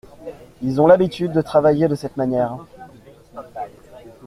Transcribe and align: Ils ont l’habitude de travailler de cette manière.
Ils 0.63 0.81
ont 0.81 0.87
l’habitude 0.87 1.31
de 1.31 1.43
travailler 1.43 1.87
de 1.87 1.93
cette 1.93 2.17
manière. 2.17 2.57